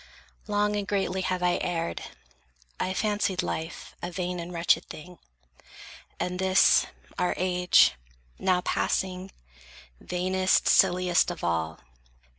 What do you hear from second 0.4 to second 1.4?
Long And greatly